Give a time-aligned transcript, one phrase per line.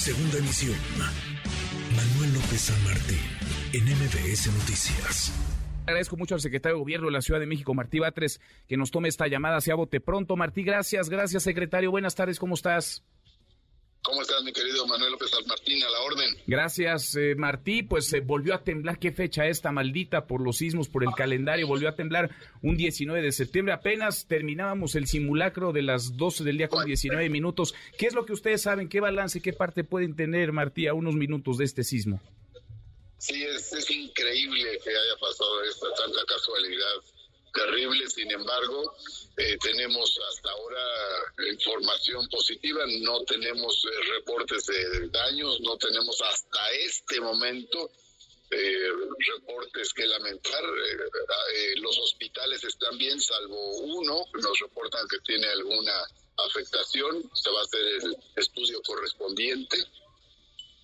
[0.00, 0.78] Segunda emisión.
[1.94, 3.18] Manuel López San Martín,
[3.74, 5.30] en MBS Noticias.
[5.84, 8.90] Agradezco mucho al secretario de Gobierno de la Ciudad de México, Martí Batres, que nos
[8.90, 10.36] tome esta llamada sea bote pronto.
[10.36, 11.90] Martí, gracias, gracias, secretario.
[11.90, 13.04] Buenas tardes, ¿cómo estás?
[14.02, 15.82] ¿Cómo estás, mi querido Manuel López Martín?
[15.82, 16.34] A la orden.
[16.46, 17.82] Gracias, eh, Martí.
[17.82, 18.98] Pues se volvió a temblar.
[18.98, 21.66] ¿Qué fecha esta maldita por los sismos, por el calendario?
[21.66, 22.30] Volvió a temblar
[22.62, 23.74] un 19 de septiembre.
[23.74, 27.74] Apenas terminábamos el simulacro de las 12 del día con 19 minutos.
[27.98, 28.88] ¿Qué es lo que ustedes saben?
[28.88, 32.22] ¿Qué balance, qué parte pueden tener, Martí, a unos minutos de este sismo?
[33.18, 37.19] Sí, es, es increíble que haya pasado esta tanta casualidad
[37.52, 38.08] terrible.
[38.08, 38.94] Sin embargo,
[39.36, 40.82] eh, tenemos hasta ahora
[41.50, 47.90] información positiva, no tenemos eh, reportes de daños, no tenemos hasta este momento
[48.50, 48.88] eh,
[49.36, 50.64] reportes que lamentar.
[51.76, 55.94] los hospitales están bien, salvo uno, nos reportan que tiene alguna
[56.46, 59.76] afectación, se va a hacer el estudio correspondiente,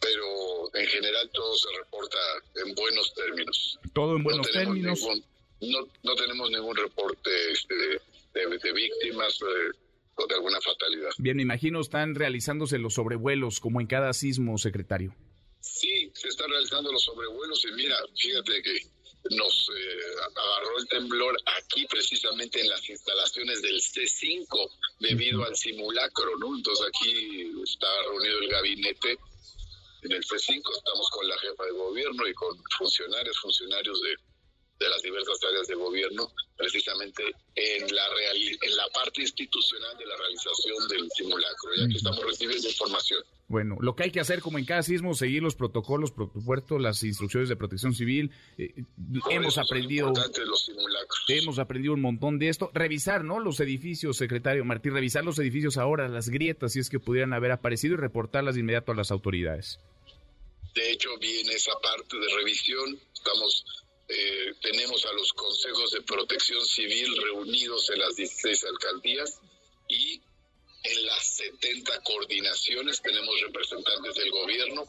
[0.00, 2.18] pero en general todo se reporta
[2.56, 3.78] en buenos términos.
[3.94, 5.00] Todo en buenos términos.
[5.60, 7.74] No, no tenemos ningún reporte este,
[8.34, 9.78] de, víctimas eh,
[10.16, 11.10] o de alguna fatalidad.
[11.18, 15.14] Bien, me imagino están realizándose los sobrevuelos como en cada sismo, secretario.
[15.60, 18.78] Sí, se están realizando los sobrevuelos y mira, fíjate que
[19.30, 26.36] nos eh, agarró el temblor aquí precisamente en las instalaciones del C5 debido al simulacro,
[26.38, 26.54] ¿no?
[26.54, 29.18] Entonces aquí está reunido el gabinete
[30.02, 34.16] en el C5, estamos con la jefa de gobierno y con funcionarios, funcionarios de
[34.84, 37.22] de las diversas áreas de gobierno, precisamente
[37.54, 38.02] en la,
[38.34, 41.70] en la parte institucional de la realización del simulacro.
[41.76, 43.24] Ya que estamos recibiendo información.
[43.46, 46.78] Bueno, lo que hay que hacer, como en cada sismo, seguir los protocolos, por supuesto,
[46.78, 48.30] las instrucciones de protección civil.
[48.56, 48.84] Eh,
[49.30, 50.12] hemos aprendido.
[50.46, 51.24] Los simulacros.
[51.28, 52.70] Hemos aprendido un montón de esto.
[52.72, 53.40] Revisar, ¿no?
[53.40, 57.52] Los edificios, secretario Martín, revisar los edificios ahora, las grietas, si es que pudieran haber
[57.52, 59.78] aparecido y reportarlas de inmediato a las autoridades.
[60.74, 62.98] De hecho, viene esa parte de revisión.
[63.14, 63.64] Estamos
[64.08, 69.40] eh, tenemos a los consejos de protección civil reunidos en las 16 alcaldías
[69.88, 70.20] y
[70.84, 74.84] en las 70 coordinaciones tenemos representantes del gobierno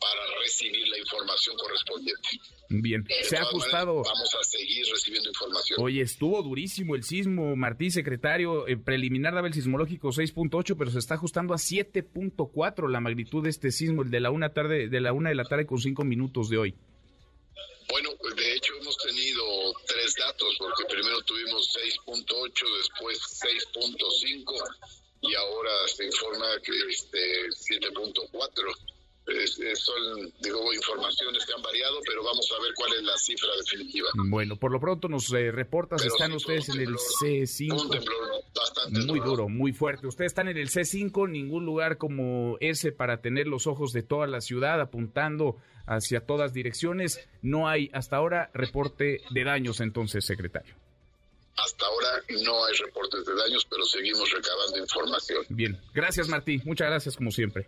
[0.00, 2.28] para recibir la información correspondiente.
[2.68, 4.02] Bien, se ha ajustado.
[4.02, 5.78] vamos a seguir recibiendo información.
[5.82, 8.66] Oye, estuvo durísimo el sismo, Martí, secretario.
[8.68, 13.50] Eh, preliminar daba el sismológico 6.8, pero se está ajustando a 7.4 la magnitud de
[13.50, 16.04] este sismo, el de la una tarde, de la una de la tarde con cinco
[16.04, 16.74] minutos de hoy.
[18.80, 19.42] Hemos tenido
[19.86, 21.76] tres datos, porque primero tuvimos
[22.06, 23.18] 6.8, después
[23.74, 24.54] 6.5
[25.22, 29.76] y ahora se informa que este 7.4.
[29.76, 34.08] son, digo, informaciones que han variado, pero vamos a ver cuál es la cifra definitiva.
[34.14, 38.35] Bueno, por lo pronto nos eh, reportas, están ustedes en el C5.
[39.06, 40.06] Muy duro, muy fuerte.
[40.06, 44.26] Ustedes están en el C5, ningún lugar como ese para tener los ojos de toda
[44.26, 45.56] la ciudad apuntando
[45.86, 47.20] hacia todas direcciones.
[47.42, 50.74] No hay hasta ahora reporte de daños entonces, secretario.
[51.56, 55.44] Hasta ahora no hay reportes de daños, pero seguimos recabando información.
[55.48, 57.66] Bien, gracias Martí, muchas gracias como siempre.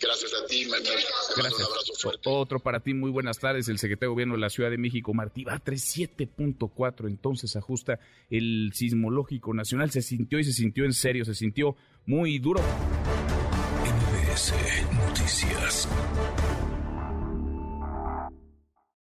[0.00, 0.98] Gracias a ti, Manuel.
[1.36, 1.60] Gracias.
[1.60, 2.20] Un abrazo fuerte.
[2.24, 3.68] Otro para ti, muy buenas tardes.
[3.68, 7.06] El secretario de Gobierno de la Ciudad de México, Martí Batres, 7.4.
[7.06, 8.00] Entonces ajusta
[8.30, 9.90] el sismológico nacional.
[9.90, 12.60] Se sintió y se sintió en serio, se sintió muy duro.
[13.84, 14.54] MBS
[14.92, 15.88] Noticias.